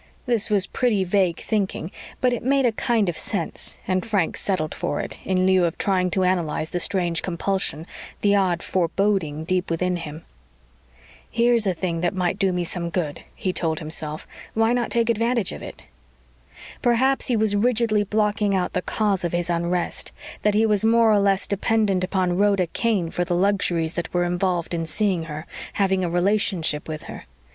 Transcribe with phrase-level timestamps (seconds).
[0.25, 1.91] This was pretty vague thinking
[2.21, 5.77] but it made a kind of sense and Frank settled for it in lieu of
[5.77, 7.85] trying to analyze the strange compulsion,
[8.21, 10.23] the odd foreboding deep within him.
[11.29, 14.25] Here's a thing that might do me some good, he told himself.
[14.55, 15.83] Why not take advantage of it?
[16.81, 20.11] Perhaps he was rigidly blocking out the cause of his unrest
[20.41, 24.23] that he was more or less dependent upon Rhoda Kane for the luxuries that were
[24.23, 27.27] involved in seeing her, having a relationship with her.